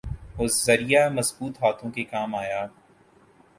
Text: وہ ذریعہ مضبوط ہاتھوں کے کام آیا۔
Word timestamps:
وہ 0.37 0.47
ذریعہ 0.47 1.09
مضبوط 1.09 1.61
ہاتھوں 1.63 1.91
کے 1.91 2.03
کام 2.03 2.35
آیا۔ 2.35 2.65